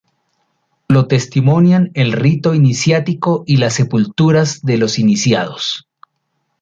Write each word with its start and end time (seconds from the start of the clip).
Lo 0.87 1.05
testimonian 1.07 1.91
el 1.93 2.11
rito 2.13 2.55
iniciático 2.55 3.43
y 3.45 3.57
las 3.57 3.73
sepulturas 3.75 4.63
de 4.63 4.77
los 4.79 4.97
iniciados. 4.97 5.87